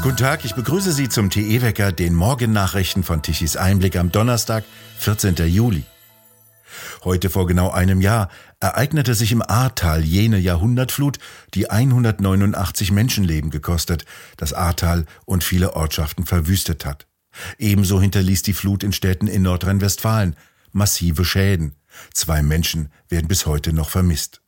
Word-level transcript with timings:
Guten 0.00 0.16
Tag, 0.16 0.44
ich 0.44 0.54
begrüße 0.54 0.92
Sie 0.92 1.08
zum 1.08 1.28
TE-Wecker, 1.28 1.90
den 1.90 2.14
Morgennachrichten 2.14 3.02
von 3.02 3.20
Tichys 3.20 3.56
Einblick 3.56 3.96
am 3.96 4.12
Donnerstag, 4.12 4.64
14. 4.98 5.34
Juli. 5.48 5.82
Heute 7.02 7.30
vor 7.30 7.48
genau 7.48 7.70
einem 7.72 8.00
Jahr 8.00 8.28
ereignete 8.60 9.14
sich 9.14 9.32
im 9.32 9.42
Ahrtal 9.42 10.04
jene 10.04 10.38
Jahrhundertflut, 10.38 11.18
die 11.54 11.68
189 11.70 12.92
Menschenleben 12.92 13.50
gekostet, 13.50 14.04
das 14.36 14.52
Ahrtal 14.52 15.04
und 15.24 15.42
viele 15.42 15.74
Ortschaften 15.74 16.26
verwüstet 16.26 16.86
hat. 16.86 17.08
Ebenso 17.58 18.00
hinterließ 18.00 18.42
die 18.42 18.54
Flut 18.54 18.84
in 18.84 18.92
Städten 18.92 19.26
in 19.26 19.42
Nordrhein-Westfalen 19.42 20.36
massive 20.70 21.24
Schäden. 21.24 21.74
Zwei 22.14 22.42
Menschen 22.42 22.92
werden 23.08 23.26
bis 23.26 23.46
heute 23.46 23.72
noch 23.72 23.90
vermisst. 23.90 24.42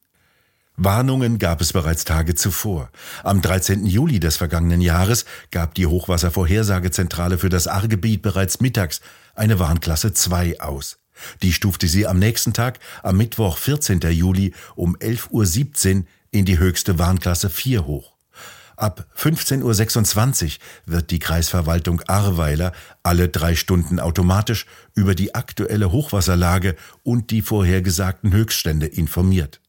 Warnungen 0.83 1.39
gab 1.39 1.61
es 1.61 1.75
bereits 1.75 2.07
Tage 2.07 2.35
zuvor. 2.35 2.91
Am 3.23 3.43
13. 3.43 3.85
Juli 3.85 4.19
des 4.19 4.39
vergangenen 4.39 4.81
Jahres 4.81 5.27
gab 5.51 5.75
die 5.75 5.85
Hochwasservorhersagezentrale 5.85 7.37
für 7.37 7.51
das 7.51 7.67
Ahrgebiet 7.67 8.23
bereits 8.23 8.63
mittags 8.63 9.03
eine 9.35 9.59
Warnklasse 9.59 10.15
2 10.15 10.59
aus. 10.63 10.97
Die 11.43 11.53
stufte 11.53 11.87
sie 11.87 12.07
am 12.07 12.19
nächsten 12.19 12.55
Tag, 12.55 12.79
am 13.03 13.19
Mittwoch 13.19 13.59
14. 13.59 14.01
Juli 14.11 14.55
um 14.75 14.97
11.17 14.97 15.97
Uhr 15.97 16.05
in 16.31 16.47
die 16.47 16.59
höchste 16.59 16.99
Warnklasse 16.99 17.51
4 17.51 17.85
hoch. 17.85 18.15
Ab 18.77 19.05
15.26 19.19 20.45
Uhr 20.45 20.51
wird 20.87 21.11
die 21.11 21.19
Kreisverwaltung 21.19 22.01
Ahrweiler 22.07 22.73
alle 23.03 23.29
drei 23.29 23.55
Stunden 23.55 24.01
automatisch 24.01 24.65
über 24.95 25.15
die 25.15 25.35
aktuelle 25.35 25.93
Hochwasserlage 25.93 26.75
und 27.03 27.31
die 27.33 27.43
vorhergesagten 27.43 28.33
Höchststände 28.33 28.87
informiert. 28.87 29.61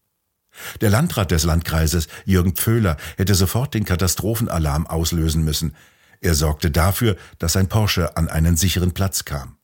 Der 0.81 0.89
Landrat 0.89 1.31
des 1.31 1.43
Landkreises, 1.43 2.07
Jürgen 2.25 2.53
Pföhler, 2.53 2.97
hätte 3.17 3.35
sofort 3.35 3.73
den 3.73 3.85
Katastrophenalarm 3.85 4.87
auslösen 4.87 5.43
müssen. 5.43 5.75
Er 6.19 6.35
sorgte 6.35 6.71
dafür, 6.71 7.15
dass 7.39 7.53
sein 7.53 7.67
Porsche 7.67 8.15
an 8.17 8.27
einen 8.27 8.57
sicheren 8.57 8.93
Platz 8.93 9.25
kam. 9.25 9.57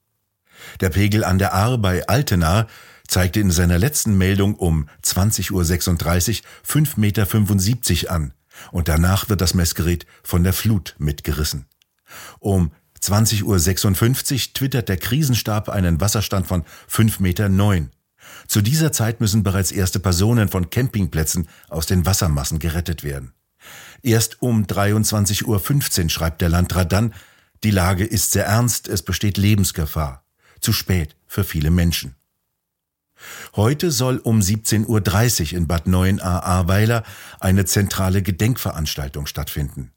Der 0.82 0.90
Pegel 0.90 1.24
an 1.24 1.38
der 1.38 1.54
Ahr 1.54 1.78
bei 1.78 2.08
Altenaar 2.08 2.68
zeigte 3.08 3.40
in 3.40 3.52
seiner 3.52 3.78
letzten 3.78 4.18
Meldung 4.18 4.56
um 4.56 4.90
20.36 5.04 5.52
Uhr 5.52 5.64
5,75 5.64 6.98
Meter 7.00 8.12
an 8.12 8.34
und 8.72 8.88
danach 8.88 9.30
wird 9.30 9.42
das 9.42 9.54
Messgerät 9.54 10.06
von 10.24 10.44
der 10.44 10.54
Flut 10.54 10.96
mitgerissen. 10.98 11.68
Um 12.40 12.72
20.56 13.02 13.44
Uhr 13.44 14.54
twittert 14.54 14.90
der 14.90 14.98
Krisenstab 14.98 15.70
einen 15.70 16.02
Wasserstand 16.02 16.48
von 16.48 16.64
5,9 16.90 17.22
Meter. 17.22 17.50
Zu 18.48 18.62
dieser 18.62 18.92
Zeit 18.92 19.20
müssen 19.20 19.44
bereits 19.44 19.72
erste 19.72 20.00
Personen 20.00 20.48
von 20.48 20.70
Campingplätzen 20.70 21.48
aus 21.70 21.86
den 21.86 22.06
Wassermassen 22.06 22.60
gerettet 22.60 23.04
werden. 23.04 23.34
Erst 24.04 24.42
um 24.42 24.66
23.15 24.66 26.04
Uhr 26.04 26.10
schreibt 26.10 26.42
der 26.42 26.50
Landrat 26.50 26.92
dann, 26.92 27.14
die 27.64 27.72
Lage 27.72 28.06
ist 28.06 28.32
sehr 28.32 28.46
ernst, 28.46 28.88
es 28.88 29.02
besteht 29.02 29.38
Lebensgefahr. 29.38 30.24
Zu 30.62 30.74
spät 30.74 31.16
für 31.26 31.44
viele 31.44 31.72
Menschen. 31.72 32.16
Heute 33.56 33.92
soll 33.92 34.18
um 34.18 34.40
17.30 34.40 35.52
Uhr 35.52 35.58
in 35.58 35.68
Bad 35.68 35.88
9a-Ahrweiler 35.88 37.04
eine 37.40 37.66
zentrale 37.66 38.22
Gedenkveranstaltung 38.22 39.26
stattfinden. 39.26 39.92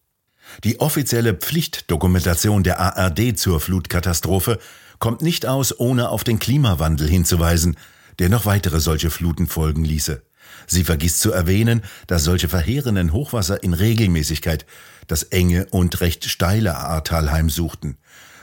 Die 0.65 0.81
offizielle 0.81 1.35
Pflichtdokumentation 1.35 2.63
der 2.63 2.81
ARD 2.81 3.39
zur 3.39 3.61
Flutkatastrophe 3.61 4.59
kommt 4.99 5.23
nicht 5.23 5.47
aus, 5.47 5.79
ohne 5.79 6.09
auf 6.09 6.25
den 6.25 6.39
Klimawandel 6.39 7.09
hinzuweisen, 7.09 7.77
der 8.21 8.29
noch 8.29 8.47
weitere 8.47 8.79
solche 8.79 9.11
Fluten 9.11 9.49
folgen 9.49 9.85
ließe. 9.85 10.23
Sie 10.69 10.85
vergisst 10.85 11.21
zu 11.21 11.33
erwähnen, 11.33 11.83
dass 12.07 12.23
solche 12.23 12.49
verheerenden 12.49 13.13
Hochwasser 13.13 13.63
in 13.65 13.75
Regelmäßigkeit 13.75 14.65
das 15.09 15.25
enge 15.25 15.67
und 15.71 16.01
recht 16.01 16.27
steile 16.27 16.77
Ahrtal 16.77 17.33
heimsuchten 17.33 17.97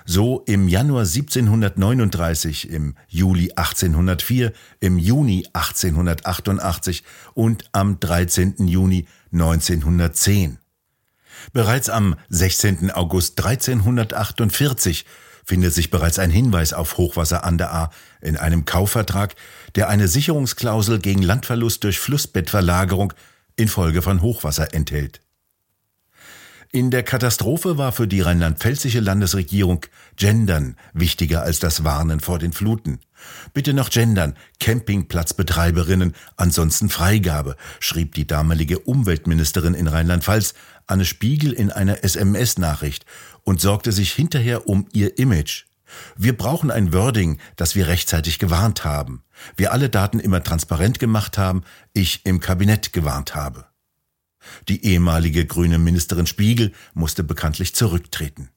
so 0.09 0.41
im 0.45 0.69
Januar 0.69 1.01
1739, 1.01 2.69
im 2.69 2.95
Juli 3.09 3.51
1804, 3.55 4.53
im 4.79 4.97
Juni 4.97 5.45
1888 5.51 7.03
und 7.33 7.65
am 7.73 7.99
13. 7.99 8.67
Juni 8.67 9.05
1910. 9.33 10.59
Bereits 11.51 11.89
am 11.89 12.15
16. 12.29 12.89
August 12.91 13.37
1348 13.43 15.05
findet 15.47 15.73
sich 15.73 15.89
bereits 15.89 16.19
ein 16.19 16.29
Hinweis 16.29 16.73
auf 16.73 16.97
Hochwasser 16.97 17.45
an 17.45 17.57
der 17.57 17.71
Ahr 17.71 17.91
in 18.21 18.35
einem 18.35 18.65
Kaufvertrag, 18.65 19.33
der 19.75 19.87
eine 19.87 20.09
Sicherungsklausel 20.09 20.99
gegen 20.99 21.21
Landverlust 21.21 21.85
durch 21.85 21.99
Flussbettverlagerung 21.99 23.13
infolge 23.55 24.01
von 24.01 24.21
Hochwasser 24.21 24.73
enthält. 24.73 25.21
In 26.71 26.91
der 26.91 27.03
Katastrophe 27.03 27.77
war 27.77 27.93
für 27.93 28.07
die 28.07 28.19
rheinland-pfälzische 28.19 28.99
Landesregierung 28.99 29.85
Gendern 30.17 30.75
wichtiger 30.93 31.41
als 31.43 31.59
das 31.59 31.85
Warnen 31.85 32.19
vor 32.19 32.39
den 32.39 32.51
Fluten. 32.51 32.99
Bitte 33.53 33.73
noch 33.73 33.89
gendern, 33.89 34.35
Campingplatzbetreiberinnen, 34.59 36.13
ansonsten 36.35 36.89
Freigabe, 36.89 37.55
schrieb 37.79 38.15
die 38.15 38.27
damalige 38.27 38.79
Umweltministerin 38.79 39.75
in 39.75 39.87
Rheinland-Pfalz 39.87 40.55
Anne 40.87 41.05
Spiegel 41.05 41.53
in 41.53 41.71
einer 41.71 42.03
SMS-Nachricht 42.03 43.05
und 43.43 43.61
sorgte 43.61 43.93
sich 43.93 44.11
hinterher 44.11 44.67
um 44.67 44.87
ihr 44.91 45.17
Image. 45.17 45.65
Wir 46.17 46.35
brauchen 46.35 46.69
ein 46.69 46.91
Wording, 46.91 47.39
das 47.55 47.75
wir 47.75 47.87
rechtzeitig 47.87 48.39
gewarnt 48.39 48.83
haben. 48.83 49.23
Wir 49.55 49.71
alle 49.71 49.89
Daten 49.89 50.19
immer 50.19 50.43
transparent 50.43 50.99
gemacht 50.99 51.37
haben, 51.37 51.63
ich 51.93 52.25
im 52.25 52.41
Kabinett 52.41 52.91
gewarnt 52.91 53.35
habe. 53.35 53.66
Die 54.69 54.85
ehemalige 54.85 55.45
grüne 55.45 55.77
Ministerin 55.77 56.27
Spiegel 56.27 56.71
musste 56.93 57.23
bekanntlich 57.23 57.75
zurücktreten. 57.75 58.49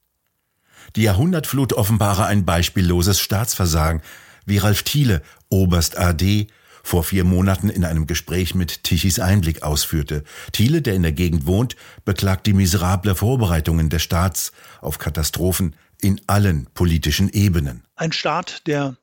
Die 0.96 1.02
Jahrhundertflut 1.02 1.72
offenbare 1.72 2.26
ein 2.26 2.44
beispielloses 2.44 3.20
Staatsversagen, 3.20 4.02
wie 4.46 4.58
Ralf 4.58 4.82
Thiele, 4.82 5.22
Oberst 5.48 5.98
AD, 5.98 6.48
vor 6.82 7.04
vier 7.04 7.24
Monaten 7.24 7.68
in 7.68 7.84
einem 7.84 8.06
Gespräch 8.06 8.54
mit 8.54 8.84
Tichys 8.84 9.18
Einblick 9.18 9.62
ausführte. 9.62 10.24
Thiele, 10.52 10.82
der 10.82 10.94
in 10.94 11.02
der 11.02 11.12
Gegend 11.12 11.46
wohnt, 11.46 11.76
beklagt 12.04 12.46
die 12.46 12.52
miserable 12.52 13.14
Vorbereitungen 13.14 13.90
des 13.90 14.02
Staats 14.02 14.52
auf 14.80 14.98
Katastrophen 14.98 15.76
in 16.00 16.20
allen 16.26 16.66
politischen 16.72 17.28
Ebenen. 17.28 17.84
Ein 17.96 18.12
Staat, 18.12 18.66
der 18.66 18.96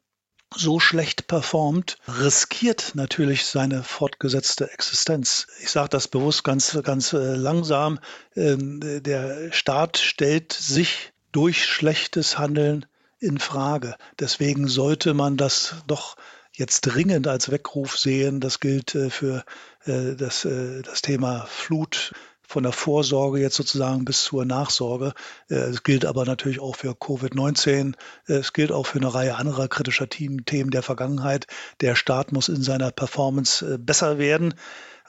so 0.56 0.80
schlecht 0.80 1.28
performt, 1.28 1.98
riskiert 2.08 2.94
natürlich 2.96 3.46
seine 3.46 3.84
fortgesetzte 3.84 4.72
Existenz. 4.72 5.48
Ich 5.62 5.70
sage 5.70 5.90
das 5.90 6.08
bewusst 6.08 6.44
ganz, 6.44 6.78
ganz 6.84 7.14
äh, 7.14 7.36
langsam. 7.36 8.00
Ähm, 8.36 8.80
der 9.04 9.52
Staat 9.52 9.98
stellt 9.98 10.54
sich 10.54 11.12
durch 11.32 11.66
schlechtes 11.66 12.38
Handeln 12.38 12.86
in 13.20 13.40
Frage. 13.40 13.96
Deswegen 14.20 14.68
sollte 14.68 15.14
man 15.14 15.38
das 15.38 15.76
doch 15.88 16.16
jetzt 16.54 16.82
dringend 16.82 17.28
als 17.28 17.52
Weckruf 17.52 17.98
sehen. 17.98 18.40
Das 18.40 18.60
gilt 18.60 18.96
äh, 18.96 19.10
für 19.10 19.44
äh, 19.86 20.16
das, 20.16 20.48
das 20.84 21.02
Thema 21.02 21.46
Flut, 21.46 22.14
von 22.48 22.64
der 22.64 22.72
Vorsorge 22.72 23.40
jetzt 23.40 23.58
sozusagen 23.58 24.06
bis 24.06 24.24
zur 24.24 24.46
Nachsorge. 24.46 25.14
Äh, 25.50 25.56
es 25.56 25.84
gilt 25.84 26.06
aber 26.06 26.26
natürlich 26.26 26.60
auch 26.60 26.78
für 26.78 26.92
Covid-19. 26.92 27.94
Äh, 28.28 28.34
es 28.34 28.54
gilt 28.54 28.72
auch 28.72 28.88
für 28.88 29.00
eine 29.00 29.14
Reihe 29.14 29.36
anderer 29.36 29.68
kritischer 29.68 30.08
Themen 30.08 30.72
der 30.72 30.82
Vergangenheit. 30.82 31.46
Der 31.82 31.96
Staat 31.96 32.32
muss 32.32 32.48
in 32.48 32.64
seiner 32.64 32.92
Performance 32.92 33.74
äh, 33.74 33.78
besser 33.78 34.18
werden. 34.18 34.56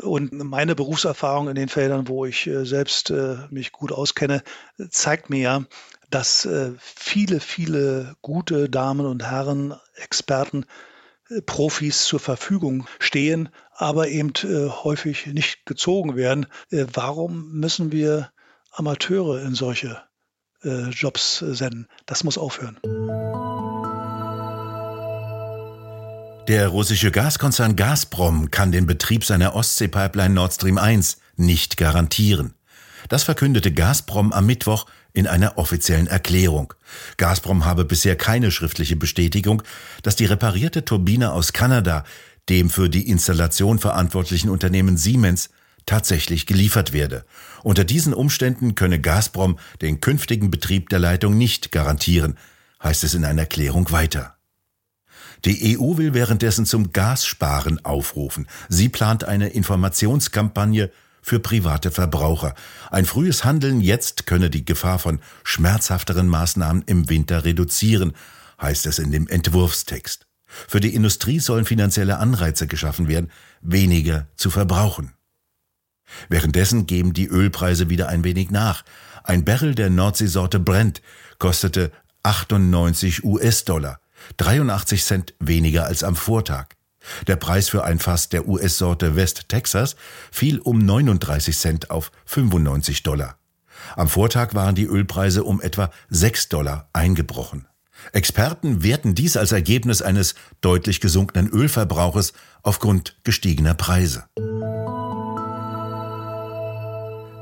Und 0.00 0.32
meine 0.32 0.74
Berufserfahrung 0.74 1.48
in 1.48 1.54
den 1.54 1.68
Feldern, 1.68 2.06
wo 2.06 2.24
ich 2.24 2.48
selbst 2.62 3.12
mich 3.50 3.72
gut 3.72 3.90
auskenne, 3.90 4.44
zeigt 4.90 5.28
mir 5.28 5.40
ja, 5.40 5.64
dass 6.08 6.48
viele, 6.78 7.40
viele 7.40 8.14
gute 8.22 8.70
Damen 8.70 9.06
und 9.06 9.28
Herren, 9.28 9.74
Experten 9.96 10.66
Profis 11.46 12.04
zur 12.04 12.20
Verfügung 12.20 12.86
stehen, 12.98 13.48
aber 13.72 14.08
eben 14.08 14.32
äh, 14.42 14.68
häufig 14.68 15.26
nicht 15.26 15.66
gezogen 15.66 16.16
werden. 16.16 16.46
Äh, 16.70 16.86
warum 16.92 17.52
müssen 17.52 17.92
wir 17.92 18.30
Amateure 18.72 19.42
in 19.42 19.54
solche 19.54 20.02
äh, 20.62 20.88
Jobs 20.90 21.38
senden? 21.38 21.86
Das 22.06 22.24
muss 22.24 22.38
aufhören. 22.38 22.78
Der 26.48 26.68
russische 26.68 27.10
Gaskonzern 27.10 27.76
Gazprom 27.76 28.50
kann 28.50 28.72
den 28.72 28.86
Betrieb 28.86 29.22
seiner 29.22 29.54
Ostsee-Pipeline 29.54 30.32
Nord 30.32 30.54
Stream 30.54 30.78
1 30.78 31.18
nicht 31.36 31.76
garantieren. 31.76 32.54
Das 33.08 33.24
verkündete 33.24 33.72
Gazprom 33.72 34.32
am 34.32 34.46
Mittwoch 34.46 34.86
in 35.12 35.26
einer 35.26 35.58
offiziellen 35.58 36.06
Erklärung. 36.06 36.74
Gazprom 37.16 37.64
habe 37.64 37.84
bisher 37.84 38.16
keine 38.16 38.50
schriftliche 38.50 38.96
Bestätigung, 38.96 39.62
dass 40.02 40.16
die 40.16 40.26
reparierte 40.26 40.84
Turbine 40.84 41.32
aus 41.32 41.52
Kanada 41.52 42.04
dem 42.48 42.70
für 42.70 42.88
die 42.88 43.08
Installation 43.08 43.78
verantwortlichen 43.78 44.48
Unternehmen 44.48 44.96
Siemens 44.96 45.50
tatsächlich 45.86 46.46
geliefert 46.46 46.92
werde. 46.92 47.24
Unter 47.62 47.84
diesen 47.84 48.14
Umständen 48.14 48.74
könne 48.74 49.00
Gazprom 49.00 49.58
den 49.80 50.00
künftigen 50.00 50.50
Betrieb 50.50 50.88
der 50.90 50.98
Leitung 50.98 51.36
nicht 51.36 51.72
garantieren, 51.72 52.36
heißt 52.82 53.04
es 53.04 53.14
in 53.14 53.24
einer 53.24 53.42
Erklärung 53.42 53.90
weiter. 53.90 54.36
Die 55.44 55.78
EU 55.78 55.96
will 55.96 56.14
währenddessen 56.14 56.66
zum 56.66 56.92
Gassparen 56.92 57.84
aufrufen. 57.84 58.48
Sie 58.68 58.88
plant 58.88 59.24
eine 59.24 59.48
Informationskampagne 59.48 60.90
für 61.22 61.40
private 61.40 61.90
Verbraucher. 61.90 62.54
Ein 62.90 63.06
frühes 63.06 63.44
Handeln 63.44 63.80
jetzt 63.80 64.26
könne 64.26 64.50
die 64.50 64.64
Gefahr 64.64 64.98
von 64.98 65.20
schmerzhafteren 65.44 66.28
Maßnahmen 66.28 66.82
im 66.86 67.08
Winter 67.08 67.44
reduzieren, 67.44 68.12
heißt 68.60 68.86
es 68.86 68.98
in 68.98 69.10
dem 69.10 69.28
Entwurfstext. 69.28 70.26
Für 70.46 70.80
die 70.80 70.94
Industrie 70.94 71.40
sollen 71.40 71.64
finanzielle 71.64 72.18
Anreize 72.18 72.66
geschaffen 72.66 73.08
werden, 73.08 73.30
weniger 73.60 74.28
zu 74.36 74.50
verbrauchen. 74.50 75.12
Währenddessen 76.28 76.86
geben 76.86 77.12
die 77.12 77.26
Ölpreise 77.26 77.90
wieder 77.90 78.08
ein 78.08 78.24
wenig 78.24 78.50
nach. 78.50 78.84
Ein 79.24 79.44
Barrel 79.44 79.74
der 79.74 79.90
Nordseesorte 79.90 80.58
Brent 80.58 81.02
kostete 81.38 81.92
98 82.22 83.24
US-Dollar, 83.24 84.00
83 84.38 85.04
Cent 85.04 85.34
weniger 85.38 85.84
als 85.84 86.02
am 86.02 86.16
Vortag. 86.16 86.77
Der 87.26 87.36
Preis 87.36 87.68
für 87.68 87.84
ein 87.84 87.98
Fass 87.98 88.28
der 88.28 88.48
US-Sorte 88.48 89.16
West 89.16 89.48
Texas 89.48 89.96
fiel 90.30 90.58
um 90.58 90.78
39 90.78 91.56
Cent 91.56 91.90
auf 91.90 92.10
95 92.26 93.02
Dollar. 93.02 93.36
Am 93.96 94.08
Vortag 94.08 94.54
waren 94.54 94.74
die 94.74 94.84
Ölpreise 94.84 95.44
um 95.44 95.60
etwa 95.60 95.90
6 96.10 96.48
Dollar 96.48 96.88
eingebrochen. 96.92 97.66
Experten 98.12 98.82
werten 98.82 99.14
dies 99.14 99.36
als 99.36 99.52
Ergebnis 99.52 100.02
eines 100.02 100.34
deutlich 100.60 101.00
gesunkenen 101.00 101.48
Ölverbrauches 101.48 102.32
aufgrund 102.62 103.16
gestiegener 103.24 103.74
Preise. 103.74 104.24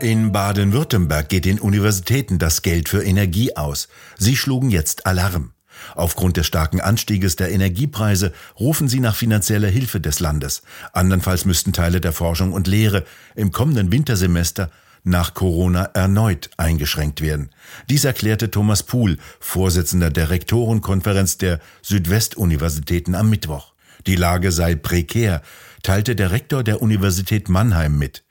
In 0.01 0.31
Baden-Württemberg 0.31 1.29
geht 1.29 1.47
den 1.47 1.59
Universitäten 1.59 2.39
das 2.39 2.63
Geld 2.63 2.89
für 2.89 3.03
Energie 3.03 3.57
aus. 3.57 3.89
Sie 4.19 4.37
schlugen 4.37 4.71
jetzt 4.71 5.07
Alarm. 5.07 5.53
Aufgrund 5.95 6.37
des 6.37 6.47
starken 6.47 6.81
Anstieges 6.81 7.37
der 7.37 7.51
Energiepreise 7.51 8.33
rufen 8.59 8.89
sie 8.89 9.01
nach 9.01 9.17
finanzieller 9.17 9.69
Hilfe 9.69 10.01
des 10.01 10.21
Landes. 10.21 10.63
Andernfalls 10.93 11.45
müssten 11.45 11.73
Teile 11.73 12.01
der 12.01 12.13
Forschung 12.13 12.53
und 12.53 12.67
Lehre 12.67 13.05
im 13.35 13.53
kommenden 13.53 13.93
Wintersemester 13.93 14.71
nach 15.05 15.35
Corona 15.35 15.85
erneut 15.95 16.51
eingeschränkt 16.57 17.21
werden. 17.21 17.51
Dies 17.89 18.05
erklärte 18.05 18.51
Thomas 18.51 18.83
Puhl, 18.83 19.19
Vorsitzender 19.39 20.11
der 20.11 20.31
Rektorenkonferenz 20.31 21.39
der 21.39 21.61
Südwestuniversitäten 21.83 23.15
am 23.15 23.31
Mittwoch. 23.31 23.73
Die 24.09 24.17
Lage 24.17 24.51
sei 24.51 24.75
prekär, 24.75 25.43
teilte 25.85 26.17
der 26.17 26.33
Rektor 26.33 26.65
der 26.65 26.83
Universität 26.83 27.49
Mannheim 27.49 27.97
mit. 27.97 28.25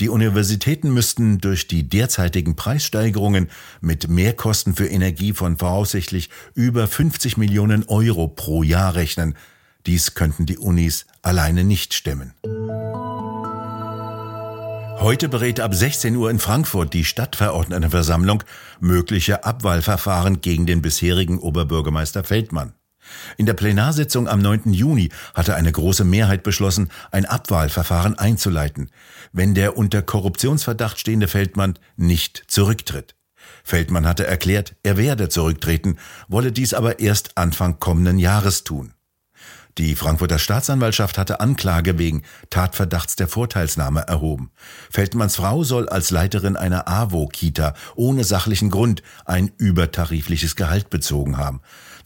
Die 0.00 0.08
Universitäten 0.08 0.94
müssten 0.94 1.38
durch 1.38 1.68
die 1.68 1.86
derzeitigen 1.86 2.56
Preissteigerungen 2.56 3.50
mit 3.82 4.08
Mehrkosten 4.08 4.74
für 4.74 4.86
Energie 4.86 5.34
von 5.34 5.58
voraussichtlich 5.58 6.30
über 6.54 6.88
50 6.88 7.36
Millionen 7.36 7.84
Euro 7.86 8.26
pro 8.26 8.62
Jahr 8.62 8.94
rechnen. 8.94 9.36
Dies 9.84 10.14
könnten 10.14 10.46
die 10.46 10.56
Unis 10.56 11.04
alleine 11.20 11.64
nicht 11.64 11.92
stemmen. 11.92 12.32
Heute 15.00 15.28
berät 15.28 15.60
ab 15.60 15.74
16 15.74 16.16
Uhr 16.16 16.30
in 16.30 16.38
Frankfurt 16.38 16.94
die 16.94 17.04
Stadtverordnetenversammlung 17.04 18.42
mögliche 18.80 19.44
Abwahlverfahren 19.44 20.40
gegen 20.40 20.64
den 20.64 20.80
bisherigen 20.80 21.38
Oberbürgermeister 21.38 22.24
Feldmann. 22.24 22.72
In 23.36 23.46
der 23.46 23.54
Plenarsitzung 23.54 24.28
am 24.28 24.40
9. 24.40 24.72
Juni 24.72 25.10
hatte 25.34 25.54
eine 25.54 25.72
große 25.72 26.04
Mehrheit 26.04 26.42
beschlossen, 26.42 26.90
ein 27.10 27.24
Abwahlverfahren 27.24 28.18
einzuleiten, 28.18 28.90
wenn 29.32 29.54
der 29.54 29.76
unter 29.76 30.02
Korruptionsverdacht 30.02 30.98
stehende 30.98 31.28
Feldmann 31.28 31.78
nicht 31.96 32.44
zurücktritt. 32.48 33.14
Feldmann 33.64 34.06
hatte 34.06 34.26
erklärt, 34.26 34.76
er 34.82 34.96
werde 34.96 35.28
zurücktreten, 35.28 35.98
wolle 36.28 36.52
dies 36.52 36.74
aber 36.74 36.98
erst 36.98 37.36
Anfang 37.36 37.78
kommenden 37.78 38.18
Jahres 38.18 38.64
tun. 38.64 38.94
Die 39.78 39.94
Frankfurter 39.94 40.38
Staatsanwaltschaft 40.38 41.16
hatte 41.16 41.40
Anklage 41.40 41.96
wegen 41.96 42.24
Tatverdachts 42.50 43.16
der 43.16 43.28
Vorteilsnahme 43.28 44.00
erhoben. 44.00 44.50
Feldmanns 44.90 45.36
Frau 45.36 45.62
soll 45.62 45.88
als 45.88 46.10
Leiterin 46.10 46.56
einer 46.56 46.88
AWO-Kita 46.88 47.74
ohne 47.94 48.24
sachlichen 48.24 48.70
Grund 48.70 49.02
ein 49.24 49.52
übertarifliches 49.58 50.56
Gehalt 50.56 50.90
bezogen 50.90 51.38
haben. 51.38 51.60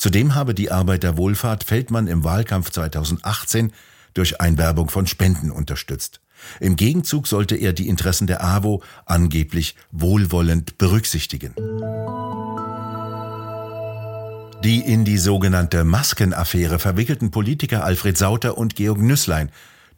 Zudem 0.05 0.35
habe 0.35 0.53
die 0.53 0.71
Arbeiterwohlfahrt 0.71 1.65
Feldmann 1.65 2.09
im 2.09 2.25
Wahlkampf 2.25 2.69
2018 2.69 3.73
durch 4.13 4.39
Einwerbung 4.39 4.91
von 4.91 5.07
Spenden 5.07 5.51
unterstützt. 5.51 6.21
Im 6.61 6.77
Gegenzug 6.77 7.27
sollte 7.27 7.57
er 7.57 7.73
die 7.73 7.89
Interessen 7.89 8.27
der 8.27 8.45
AWO 8.45 8.83
angeblich 9.07 9.77
wohlwollend 9.93 10.77
berücksichtigen. 10.77 11.55
Die 14.63 14.81
in 14.81 15.07
die 15.07 15.17
sogenannte 15.17 15.85
Maskenaffäre 15.85 16.79
verwickelten 16.79 17.31
Politiker 17.31 17.83
Alfred 17.83 18.19
Sauter 18.19 18.59
und 18.59 18.77
Georg 18.77 18.99
Nüßlein 18.99 19.51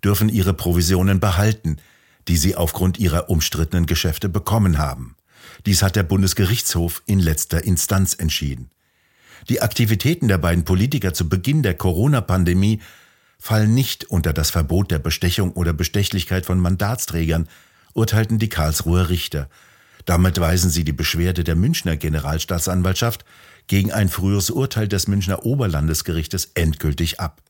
dürfen 0.04 0.28
ihre 0.28 0.54
Provisionen 0.54 1.18
behalten, 1.18 1.78
die 2.28 2.36
sie 2.36 2.54
aufgrund 2.54 3.00
ihrer 3.00 3.28
umstrittenen 3.28 3.86
Geschäfte 3.86 4.28
bekommen 4.28 4.78
haben. 4.78 5.16
Dies 5.66 5.82
hat 5.82 5.96
der 5.96 6.04
Bundesgerichtshof 6.04 7.02
in 7.06 7.18
letzter 7.18 7.64
Instanz 7.64 8.14
entschieden. 8.14 8.70
Die 9.48 9.62
Aktivitäten 9.62 10.28
der 10.28 10.38
beiden 10.38 10.64
Politiker 10.64 11.14
zu 11.14 11.28
Beginn 11.28 11.62
der 11.62 11.74
Corona-Pandemie 11.74 12.80
fallen 13.38 13.74
nicht 13.74 14.04
unter 14.04 14.32
das 14.32 14.50
Verbot 14.50 14.90
der 14.90 14.98
Bestechung 14.98 15.52
oder 15.52 15.72
Bestechlichkeit 15.72 16.46
von 16.46 16.58
Mandatsträgern, 16.58 17.48
urteilten 17.94 18.38
die 18.38 18.48
Karlsruher 18.48 19.08
Richter. 19.08 19.48
Damit 20.04 20.40
weisen 20.40 20.70
sie 20.70 20.84
die 20.84 20.92
Beschwerde 20.92 21.44
der 21.44 21.56
Münchner 21.56 21.96
Generalstaatsanwaltschaft 21.96 23.24
gegen 23.66 23.92
ein 23.92 24.08
früheres 24.08 24.50
Urteil 24.50 24.88
des 24.88 25.08
Münchner 25.08 25.44
Oberlandesgerichtes 25.44 26.52
endgültig 26.54 27.20
ab. 27.20 27.42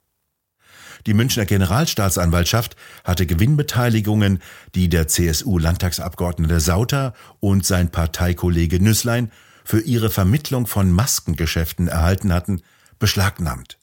Die 1.06 1.14
Münchner 1.14 1.44
Generalstaatsanwaltschaft 1.44 2.74
hatte 3.04 3.26
Gewinnbeteiligungen, 3.26 4.40
die 4.74 4.88
der 4.88 5.08
CSU-Landtagsabgeordnete 5.08 6.60
Sauter 6.60 7.12
und 7.40 7.66
sein 7.66 7.90
Parteikollege 7.90 8.82
Nüßlein 8.82 9.30
für 9.66 9.80
ihre 9.80 10.10
Vermittlung 10.10 10.68
von 10.68 10.92
Maskengeschäften 10.92 11.88
erhalten 11.88 12.32
hatten, 12.32 12.62
beschlagnahmt. 13.00 13.78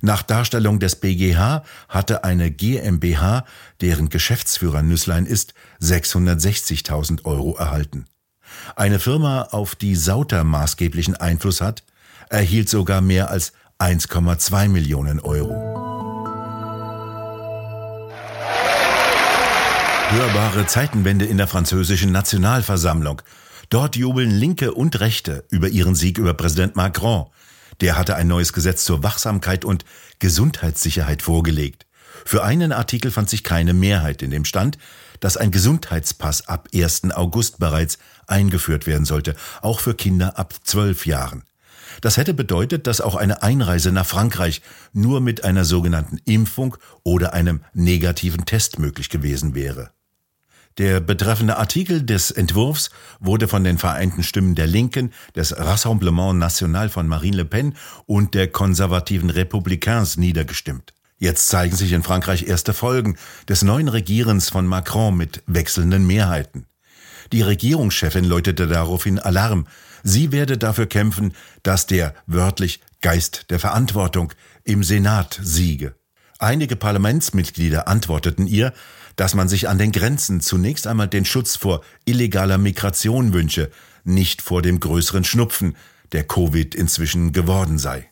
Nach 0.00 0.22
Darstellung 0.22 0.78
des 0.78 0.96
BGH 0.96 1.64
hatte 1.88 2.22
eine 2.22 2.52
GmbH, 2.52 3.44
deren 3.80 4.10
Geschäftsführer 4.10 4.82
Nüßlein 4.82 5.26
ist, 5.26 5.54
660.000 5.80 7.24
Euro 7.24 7.56
erhalten. 7.56 8.04
Eine 8.76 9.00
Firma, 9.00 9.42
auf 9.50 9.74
die 9.74 9.96
Sauter 9.96 10.44
maßgeblichen 10.44 11.16
Einfluss 11.16 11.60
hat, 11.60 11.82
erhielt 12.30 12.68
sogar 12.68 13.00
mehr 13.00 13.28
als 13.30 13.52
1,2 13.80 14.68
Millionen 14.68 15.18
Euro. 15.18 15.96
Hörbare 20.10 20.66
Zeitenwende 20.66 21.24
in 21.24 21.38
der 21.38 21.48
französischen 21.48 22.12
Nationalversammlung. 22.12 23.22
Dort 23.68 23.96
jubeln 23.96 24.30
Linke 24.30 24.74
und 24.74 25.00
Rechte 25.00 25.44
über 25.50 25.68
ihren 25.68 25.94
Sieg 25.94 26.18
über 26.18 26.34
Präsident 26.34 26.76
Macron. 26.76 27.26
Der 27.80 27.98
hatte 27.98 28.16
ein 28.16 28.28
neues 28.28 28.52
Gesetz 28.52 28.84
zur 28.84 29.02
Wachsamkeit 29.02 29.64
und 29.64 29.84
Gesundheitssicherheit 30.18 31.22
vorgelegt. 31.22 31.86
Für 32.24 32.44
einen 32.44 32.72
Artikel 32.72 33.10
fand 33.10 33.28
sich 33.28 33.44
keine 33.44 33.74
Mehrheit 33.74 34.22
in 34.22 34.30
dem 34.30 34.44
Stand, 34.44 34.78
dass 35.20 35.36
ein 35.36 35.50
Gesundheitspass 35.50 36.48
ab 36.48 36.68
1. 36.74 37.10
August 37.12 37.58
bereits 37.58 37.98
eingeführt 38.26 38.86
werden 38.86 39.04
sollte, 39.04 39.34
auch 39.62 39.80
für 39.80 39.94
Kinder 39.94 40.38
ab 40.38 40.54
zwölf 40.64 41.06
Jahren. 41.06 41.44
Das 42.00 42.16
hätte 42.16 42.34
bedeutet, 42.34 42.86
dass 42.86 43.00
auch 43.00 43.14
eine 43.14 43.42
Einreise 43.42 43.92
nach 43.92 44.06
Frankreich 44.06 44.60
nur 44.92 45.20
mit 45.20 45.44
einer 45.44 45.64
sogenannten 45.64 46.18
Impfung 46.24 46.76
oder 47.04 47.32
einem 47.32 47.62
negativen 47.72 48.44
Test 48.44 48.78
möglich 48.78 49.08
gewesen 49.08 49.54
wäre. 49.54 49.90
Der 50.78 51.00
betreffende 51.00 51.56
Artikel 51.56 52.02
des 52.02 52.30
Entwurfs 52.30 52.90
wurde 53.18 53.48
von 53.48 53.64
den 53.64 53.78
Vereinten 53.78 54.22
Stimmen 54.22 54.54
der 54.54 54.66
Linken, 54.66 55.10
des 55.34 55.56
Rassemblement 55.56 56.38
National 56.38 56.90
von 56.90 57.08
Marine 57.08 57.38
Le 57.38 57.44
Pen 57.46 57.74
und 58.04 58.34
der 58.34 58.48
konservativen 58.48 59.30
Républicains 59.30 60.20
niedergestimmt. 60.20 60.92
Jetzt 61.18 61.48
zeigen 61.48 61.74
sich 61.74 61.92
in 61.92 62.02
Frankreich 62.02 62.46
erste 62.46 62.74
Folgen 62.74 63.16
des 63.48 63.62
neuen 63.62 63.88
Regierens 63.88 64.50
von 64.50 64.66
Macron 64.66 65.16
mit 65.16 65.42
wechselnden 65.46 66.06
Mehrheiten. 66.06 66.66
Die 67.32 67.40
Regierungschefin 67.40 68.24
läutete 68.24 68.66
daraufhin 68.66 69.18
Alarm. 69.18 69.66
Sie 70.02 70.30
werde 70.30 70.58
dafür 70.58 70.86
kämpfen, 70.86 71.32
dass 71.62 71.86
der 71.86 72.14
wörtlich 72.26 72.80
Geist 73.00 73.46
der 73.50 73.58
Verantwortung 73.58 74.34
im 74.64 74.84
Senat 74.84 75.40
siege. 75.42 75.94
Einige 76.38 76.76
Parlamentsmitglieder 76.76 77.88
antworteten 77.88 78.46
ihr, 78.46 78.74
dass 79.16 79.34
man 79.34 79.48
sich 79.48 79.68
an 79.68 79.78
den 79.78 79.92
Grenzen 79.92 80.40
zunächst 80.40 80.86
einmal 80.86 81.08
den 81.08 81.24
Schutz 81.24 81.56
vor 81.56 81.82
illegaler 82.04 82.58
Migration 82.58 83.32
wünsche, 83.32 83.70
nicht 84.04 84.42
vor 84.42 84.62
dem 84.62 84.78
größeren 84.78 85.24
Schnupfen, 85.24 85.76
der 86.12 86.24
Covid 86.24 86.74
inzwischen 86.74 87.32
geworden 87.32 87.78
sei. 87.78 88.08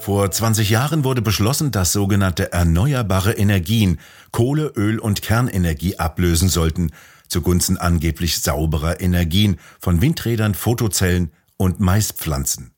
Vor 0.00 0.30
20 0.30 0.70
Jahren 0.70 1.04
wurde 1.04 1.20
beschlossen, 1.20 1.72
dass 1.72 1.92
sogenannte 1.92 2.52
erneuerbare 2.52 3.32
Energien 3.32 4.00
Kohle, 4.32 4.72
Öl 4.74 4.98
und 4.98 5.20
Kernenergie 5.20 5.98
ablösen 5.98 6.48
sollten, 6.48 6.92
zugunsten 7.28 7.76
angeblich 7.76 8.40
sauberer 8.40 9.00
Energien 9.00 9.58
von 9.78 10.00
Windrädern, 10.00 10.54
Fotozellen 10.54 11.32
und 11.58 11.80
Maispflanzen. 11.80 12.72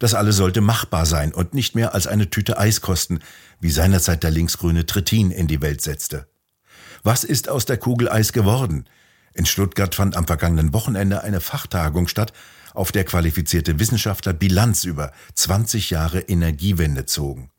Das 0.00 0.14
alles 0.14 0.36
sollte 0.36 0.62
machbar 0.62 1.04
sein 1.04 1.32
und 1.32 1.52
nicht 1.52 1.74
mehr 1.76 1.94
als 1.94 2.06
eine 2.06 2.30
Tüte 2.30 2.58
Eis 2.58 2.80
kosten, 2.80 3.20
wie 3.60 3.70
seinerzeit 3.70 4.22
der 4.22 4.30
linksgrüne 4.30 4.86
Trittin 4.86 5.30
in 5.30 5.46
die 5.46 5.60
Welt 5.60 5.82
setzte. 5.82 6.26
Was 7.02 7.22
ist 7.22 7.50
aus 7.50 7.66
der 7.66 7.76
Kugel 7.76 8.08
Eis 8.08 8.32
geworden? 8.32 8.86
In 9.34 9.44
Stuttgart 9.44 9.94
fand 9.94 10.16
am 10.16 10.26
vergangenen 10.26 10.72
Wochenende 10.72 11.22
eine 11.22 11.40
Fachtagung 11.40 12.08
statt, 12.08 12.32
auf 12.72 12.92
der 12.92 13.04
qualifizierte 13.04 13.78
Wissenschaftler 13.78 14.32
Bilanz 14.32 14.84
über 14.84 15.12
20 15.34 15.90
Jahre 15.90 16.20
Energiewende 16.20 17.04
zogen. 17.04 17.50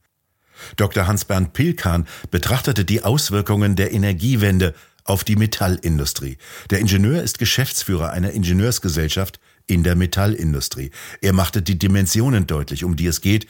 Dr. 0.77 1.05
Hans-Bernd 1.05 1.53
Pilkan 1.53 2.07
betrachtete 2.31 2.86
die 2.86 3.03
Auswirkungen 3.03 3.75
der 3.75 3.93
Energiewende 3.93 4.74
auf 5.03 5.24
die 5.24 5.36
Metallindustrie. 5.36 6.38
Der 6.71 6.79
Ingenieur 6.79 7.21
ist 7.21 7.38
Geschäftsführer 7.38 8.12
einer 8.12 8.31
Ingenieursgesellschaft 8.31 9.39
in 9.68 9.84
der 9.84 9.96
Metallindustrie. 9.96 10.91
Er 11.22 11.34
machte 11.34 11.62
die 11.62 11.77
Dimensionen 11.77 12.48
deutlich, 12.48 12.84
um 12.84 12.96
die 12.96 13.08
es 13.08 13.22
geht, 13.22 13.48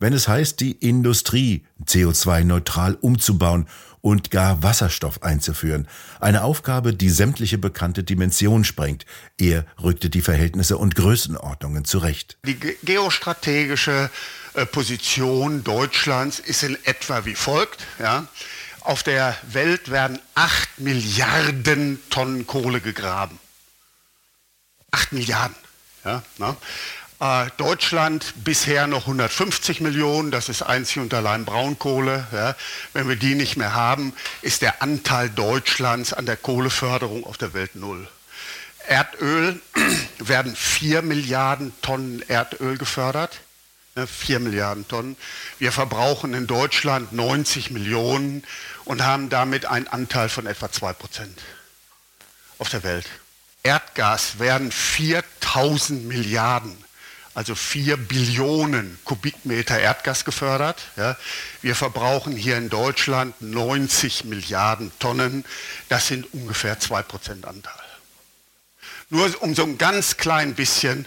wenn 0.00 0.12
es 0.12 0.28
heißt, 0.28 0.60
die 0.60 0.72
Industrie 0.72 1.64
CO2-neutral 1.84 2.94
umzubauen 3.00 3.66
und 4.00 4.30
gar 4.30 4.62
Wasserstoff 4.62 5.22
einzuführen. 5.22 5.88
Eine 6.20 6.44
Aufgabe, 6.44 6.94
die 6.94 7.10
sämtliche 7.10 7.58
bekannte 7.58 8.04
Dimension 8.04 8.64
sprengt. 8.64 9.06
Er 9.38 9.66
rückte 9.82 10.08
die 10.08 10.20
Verhältnisse 10.20 10.78
und 10.78 10.94
Größenordnungen 10.94 11.84
zurecht. 11.84 12.38
Die 12.46 12.58
geostrategische 12.84 14.10
äh, 14.54 14.66
Position 14.66 15.64
Deutschlands 15.64 16.38
ist 16.38 16.62
in 16.62 16.78
etwa 16.84 17.24
wie 17.24 17.34
folgt. 17.34 17.84
Ja. 17.98 18.28
Auf 18.80 19.02
der 19.02 19.36
Welt 19.50 19.90
werden 19.90 20.20
8 20.34 20.78
Milliarden 20.78 21.98
Tonnen 22.08 22.46
Kohle 22.46 22.80
gegraben. 22.80 23.38
8 24.98 25.12
Milliarden. 25.12 25.56
Ja, 26.04 26.22
ne? 26.38 26.56
äh, 27.20 27.50
Deutschland 27.56 28.34
bisher 28.36 28.86
noch 28.88 29.02
150 29.02 29.80
Millionen, 29.80 30.30
das 30.30 30.48
ist 30.48 30.62
einzig 30.62 30.98
und 30.98 31.14
allein 31.14 31.44
Braunkohle. 31.44 32.26
Ja. 32.32 32.56
Wenn 32.92 33.08
wir 33.08 33.16
die 33.16 33.34
nicht 33.34 33.56
mehr 33.56 33.74
haben, 33.74 34.12
ist 34.42 34.62
der 34.62 34.82
Anteil 34.82 35.30
Deutschlands 35.30 36.12
an 36.12 36.26
der 36.26 36.36
Kohleförderung 36.36 37.24
auf 37.24 37.38
der 37.38 37.54
Welt 37.54 37.76
null. 37.76 38.08
Erdöl 38.88 39.60
werden 40.18 40.56
4 40.56 41.02
Milliarden 41.02 41.72
Tonnen 41.80 42.22
Erdöl 42.28 42.76
gefördert. 42.76 43.40
4 43.94 44.38
ne, 44.38 44.44
Milliarden 44.44 44.86
Tonnen. 44.88 45.16
Wir 45.58 45.72
verbrauchen 45.72 46.34
in 46.34 46.46
Deutschland 46.46 47.12
90 47.12 47.70
Millionen 47.70 48.44
und 48.84 49.04
haben 49.04 49.28
damit 49.28 49.66
einen 49.66 49.88
Anteil 49.88 50.28
von 50.28 50.46
etwa 50.46 50.70
2 50.70 50.92
Prozent 50.92 51.38
auf 52.58 52.68
der 52.68 52.82
Welt. 52.82 53.06
Erdgas 53.68 54.38
werden 54.38 54.72
4000 54.72 56.06
Milliarden, 56.06 56.74
also 57.34 57.54
4 57.54 57.98
Billionen 57.98 58.98
Kubikmeter 59.04 59.78
Erdgas 59.78 60.24
gefördert. 60.24 60.80
Ja. 60.96 61.18
Wir 61.60 61.74
verbrauchen 61.74 62.34
hier 62.34 62.56
in 62.56 62.70
Deutschland 62.70 63.34
90 63.42 64.24
Milliarden 64.24 64.90
Tonnen. 64.98 65.44
Das 65.90 66.06
sind 66.08 66.32
ungefähr 66.32 66.80
2 66.80 67.02
Prozent 67.02 67.44
Anteil. 67.44 67.74
Nur 69.10 69.30
um 69.42 69.54
so 69.54 69.64
ein 69.64 69.76
ganz 69.76 70.16
klein 70.16 70.54
bisschen 70.54 71.04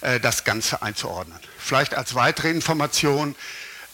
äh, 0.00 0.18
das 0.18 0.44
Ganze 0.44 0.80
einzuordnen. 0.80 1.38
Vielleicht 1.58 1.92
als 1.92 2.14
weitere 2.14 2.48
Information, 2.48 3.36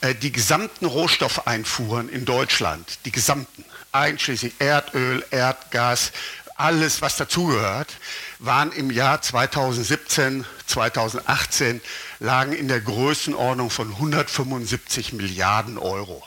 äh, 0.03 0.15
die 0.15 0.31
gesamten 0.31 0.87
Rohstoffeinfuhren 0.87 2.09
in 2.09 2.25
Deutschland, 2.25 3.01
die 3.07 3.11
gesamten, 3.11 3.65
einschließlich 3.91 4.55
Erdöl, 4.61 5.25
Erdgas, 5.33 6.13
alles, 6.57 7.03
was 7.03 7.17
dazugehört, 7.17 7.97
waren 8.39 8.73
im 8.73 8.91
Jahr 8.91 9.21
2017, 9.21 10.45
2018, 10.67 11.81
lagen 12.21 12.53
in 12.53 12.69
der 12.69 12.81
Größenordnung 12.81 13.71
von 13.71 13.91
175 13.91 15.13
Milliarden 15.13 15.79
Euro. 15.79 16.23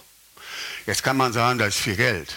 Jetzt 0.85 1.03
kann 1.03 1.17
man 1.17 1.33
sagen, 1.33 1.59
das 1.59 1.75
ist 1.75 1.81
viel 1.81 1.95
Geld. 1.95 2.33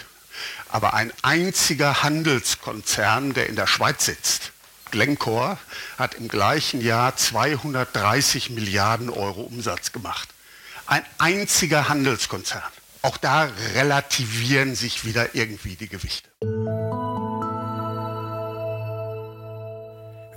Aber 0.68 0.94
ein 0.94 1.12
einziger 1.22 2.02
Handelskonzern, 2.02 3.34
der 3.34 3.48
in 3.48 3.56
der 3.56 3.66
Schweiz 3.66 4.04
sitzt, 4.04 4.52
Glencore, 4.90 5.58
hat 5.98 6.14
im 6.14 6.28
gleichen 6.28 6.80
Jahr 6.80 7.16
230 7.16 8.50
Milliarden 8.50 9.10
Euro 9.10 9.42
Umsatz 9.42 9.92
gemacht. 9.92 10.28
Ein 10.86 11.04
einziger 11.18 11.88
Handelskonzern. 11.88 12.62
Auch 13.02 13.16
da 13.16 13.48
relativieren 13.74 14.74
sich 14.74 15.04
wieder 15.04 15.34
irgendwie 15.34 15.76
die 15.76 15.88
Gewichte. 15.88 16.28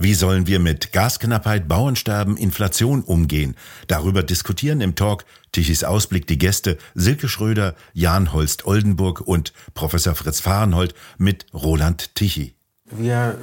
Wie 0.03 0.15
sollen 0.15 0.47
wir 0.47 0.59
mit 0.59 0.91
Gasknappheit, 0.91 1.69
Bauernsterben, 1.69 2.35
Inflation 2.35 3.03
umgehen? 3.03 3.55
Darüber 3.87 4.21
diskutieren 4.21 4.81
im 4.81 4.95
Talk 4.95 5.23
Tichys 5.53 5.85
Ausblick 5.85 6.27
die 6.27 6.37
Gäste 6.37 6.77
Silke 6.93 7.29
Schröder, 7.29 7.73
Jan 7.93 8.33
Holst 8.33 8.65
Oldenburg 8.65 9.21
und 9.21 9.53
Professor 9.75 10.13
Fritz 10.13 10.41
Fahrenhold 10.41 10.93
mit 11.17 11.45
Roland 11.53 12.15
Tichy. 12.15 12.53
Wir 12.91 13.37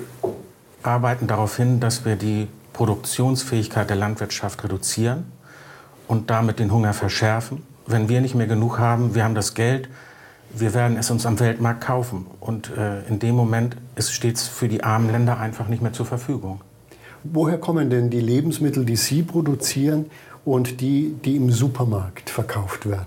arbeiten 0.82 1.26
darauf 1.26 1.56
hin, 1.56 1.80
dass 1.80 2.04
wir 2.04 2.16
die 2.16 2.46
Produktionsfähigkeit 2.74 3.88
der 3.88 3.96
Landwirtschaft 3.96 4.62
reduzieren 4.62 5.32
und 6.08 6.28
damit 6.28 6.58
den 6.58 6.70
Hunger 6.70 6.92
verschärfen. 6.92 7.62
Wenn 7.86 8.10
wir 8.10 8.20
nicht 8.20 8.34
mehr 8.34 8.46
genug 8.46 8.78
haben, 8.78 9.14
wir 9.14 9.24
haben 9.24 9.34
das 9.34 9.54
Geld, 9.54 9.88
wir 10.54 10.74
werden 10.74 10.96
es 10.96 11.10
uns 11.10 11.26
am 11.26 11.38
Weltmarkt 11.40 11.82
kaufen. 11.82 12.26
Und 12.40 12.76
äh, 12.76 13.02
in 13.08 13.18
dem 13.18 13.34
Moment 13.34 13.76
steht 13.98 14.36
es 14.36 14.48
für 14.48 14.68
die 14.68 14.82
armen 14.82 15.10
Länder 15.10 15.38
einfach 15.38 15.68
nicht 15.68 15.82
mehr 15.82 15.92
zur 15.92 16.06
Verfügung. 16.06 16.60
Woher 17.22 17.58
kommen 17.58 17.90
denn 17.90 18.10
die 18.10 18.20
Lebensmittel, 18.20 18.84
die 18.84 18.96
Sie 18.96 19.22
produzieren 19.22 20.06
und 20.44 20.80
die, 20.80 21.14
die 21.24 21.36
im 21.36 21.50
Supermarkt 21.50 22.30
verkauft 22.30 22.88
werden? 22.88 23.06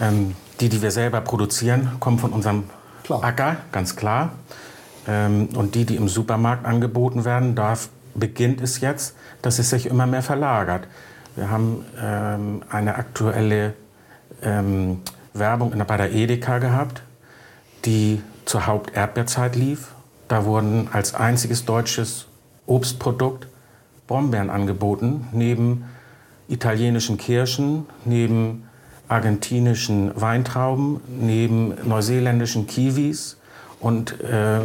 Ähm, 0.00 0.34
die, 0.60 0.68
die 0.68 0.80
wir 0.82 0.90
selber 0.90 1.20
produzieren, 1.20 1.90
kommen 2.00 2.18
von 2.18 2.32
unserem 2.32 2.64
klar. 3.02 3.24
Acker, 3.24 3.56
ganz 3.72 3.96
klar. 3.96 4.32
Ähm, 5.08 5.48
und 5.56 5.74
die, 5.74 5.84
die 5.84 5.96
im 5.96 6.08
Supermarkt 6.08 6.64
angeboten 6.64 7.24
werden, 7.24 7.54
da 7.54 7.74
beginnt 8.14 8.60
es 8.60 8.80
jetzt, 8.80 9.16
dass 9.42 9.58
es 9.58 9.70
sich 9.70 9.86
immer 9.86 10.06
mehr 10.06 10.22
verlagert. 10.22 10.86
Wir 11.36 11.50
haben 11.50 11.84
ähm, 12.00 12.62
eine 12.70 12.94
aktuelle 12.94 13.74
ähm, 14.42 15.00
Werbung 15.34 15.72
bei 15.86 15.96
der 15.96 16.12
Edeka 16.12 16.58
gehabt, 16.58 17.02
die 17.84 18.22
zur 18.44 18.66
Haupterdbeerzeit 18.66 19.56
lief. 19.56 19.88
Da 20.28 20.44
wurden 20.44 20.88
als 20.92 21.14
einziges 21.14 21.64
deutsches 21.64 22.26
Obstprodukt 22.66 23.48
Brombeeren 24.06 24.50
angeboten, 24.50 25.28
neben 25.32 25.84
italienischen 26.48 27.16
Kirschen, 27.16 27.86
neben 28.04 28.68
argentinischen 29.08 30.12
Weintrauben, 30.20 31.00
neben 31.08 31.74
neuseeländischen 31.88 32.66
Kiwis 32.66 33.38
und 33.80 34.20
äh, 34.20 34.60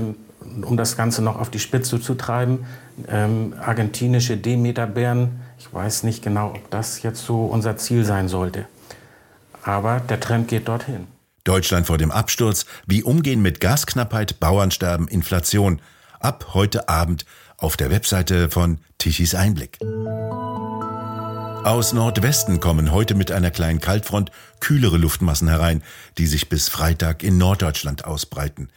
um 0.62 0.78
das 0.78 0.98
Ganze 0.98 1.22
noch 1.22 1.40
auf 1.40 1.50
die 1.50 1.60
Spitze 1.60 2.00
zu 2.00 2.16
treiben, 2.16 2.66
ähm, 3.08 3.54
argentinische 3.62 4.38
Demeterbeeren. 4.38 5.42
Ich 5.58 5.74
weiß 5.74 6.04
nicht 6.04 6.24
genau, 6.24 6.52
ob 6.52 6.70
das 6.70 7.02
jetzt 7.04 7.26
so 7.26 7.46
unser 7.46 7.78
Ziel 7.78 8.06
sein 8.06 8.28
sollte. 8.28 8.66
Aber 9.64 10.00
der 10.00 10.20
Trend 10.20 10.48
geht 10.48 10.68
dorthin. 10.68 11.08
Deutschland 11.44 11.88
vor 11.88 11.98
dem 11.98 12.12
Absturz, 12.12 12.66
wie 12.86 13.04
umgehen 13.04 13.42
mit 13.42 13.60
Gasknappheit, 13.60 14.40
Bauernsterben, 14.40 15.08
Inflation. 15.08 15.82
Ab 16.20 16.50
heute 16.54 16.90
Abend 16.90 17.26
auf 17.58 17.78
der 17.78 17.90
Webseite 17.90 18.50
von 18.50 18.80
Tichys 18.98 19.36
Einblick. 19.36 19.80
Aus 21.64 21.94
Nordwesten 21.94 22.60
kommen 22.60 22.92
heute 22.92 23.16
mit 23.16 23.32
einer 23.32 23.52
kleinen 23.52 23.82
Kaltfront 23.82 24.32
kühlere 24.60 24.98
Luftmassen 24.98 25.48
herein, 25.48 25.84
die 26.18 26.26
sich 26.26 26.50
bis 26.50 26.70
Freitag 26.70 27.22
in 27.22 27.38
Norddeutschland 27.38 28.06
ausbreiten. 28.06 28.70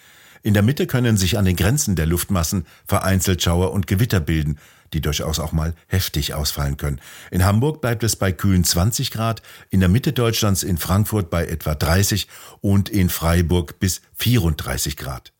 In 0.43 0.55
der 0.55 0.63
Mitte 0.63 0.87
können 0.87 1.17
sich 1.17 1.39
an 1.39 1.45
den 1.45 1.57
Grenzen 1.57 1.95
der 1.95 2.07
Luftmassen 2.07 2.67
vereinzelt 2.87 3.43
Schauer 3.43 3.73
und 3.73 3.87
Gewitter 3.87 4.21
bilden, 4.21 4.59
die 4.93 5.01
durchaus 5.01 5.39
auch 5.39 5.53
mal 5.53 5.75
heftig 5.87 6.35
ausfallen 6.35 6.77
können. 6.77 7.01
In 7.31 7.45
Hamburg 7.45 7.81
bleibt 7.81 8.03
es 8.03 8.17
bei 8.17 8.33
kühlen 8.33 8.65
20 8.65 9.11
Grad, 9.11 9.43
in 9.71 9.81
der 9.81 9.89
Mitte 9.89 10.13
Deutschlands 10.13 10.63
in 10.63 10.79
Frankfurt 10.79 11.31
bei 11.31 11.47
etwa 11.47 11.75
30 11.75 12.29
und 12.61 12.89
in 12.89 13.09
Freiburg 13.09 13.79
bis 13.79 14.03
34 14.15 14.97
Grad. 14.97 15.33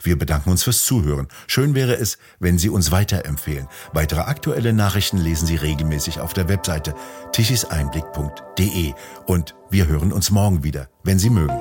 Wir 0.00 0.16
bedanken 0.16 0.50
uns 0.50 0.62
fürs 0.62 0.84
Zuhören. 0.84 1.28
Schön 1.46 1.74
wäre 1.74 1.96
es, 1.96 2.18
wenn 2.38 2.58
Sie 2.58 2.68
uns 2.68 2.90
weiterempfehlen. 2.92 3.68
Weitere 3.92 4.20
aktuelle 4.20 4.72
Nachrichten 4.72 5.18
lesen 5.18 5.46
Sie 5.46 5.56
regelmäßig 5.56 6.20
auf 6.20 6.32
der 6.32 6.48
Webseite 6.48 6.94
tichiseinblick.de 7.32 8.92
und 9.26 9.54
wir 9.70 9.86
hören 9.86 10.12
uns 10.12 10.30
morgen 10.30 10.62
wieder, 10.62 10.88
wenn 11.02 11.18
Sie 11.18 11.30
mögen. 11.30 11.60